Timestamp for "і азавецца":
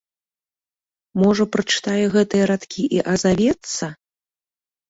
2.99-3.85